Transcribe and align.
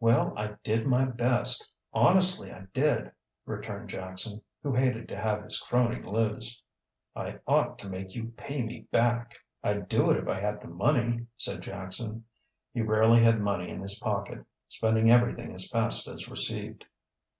"Well, 0.00 0.32
I 0.36 0.56
did 0.64 0.88
my 0.88 1.04
best 1.04 1.70
honestly 1.92 2.50
I 2.52 2.62
did," 2.74 3.12
returned 3.46 3.90
Jackson, 3.90 4.42
who 4.60 4.74
hated 4.74 5.08
to 5.10 5.16
have 5.16 5.44
his 5.44 5.60
crony 5.60 6.02
lose. 6.02 6.60
"I 7.14 7.38
ought 7.46 7.78
to 7.78 7.88
make 7.88 8.12
you 8.16 8.32
pay 8.36 8.64
me 8.64 8.88
back." 8.90 9.36
"I'd 9.62 9.88
do 9.88 10.10
it 10.10 10.16
if 10.16 10.26
I 10.26 10.40
had 10.40 10.60
the 10.62 10.66
money," 10.68 11.28
said 11.36 11.60
Jackson. 11.62 12.24
He 12.74 12.82
rarely 12.82 13.22
had 13.22 13.38
money 13.40 13.70
in 13.70 13.80
his 13.82 14.00
pocket, 14.00 14.44
spending 14.68 15.12
everything 15.12 15.54
as 15.54 15.68
fast 15.68 16.08
as 16.08 16.26
received. 16.28 16.84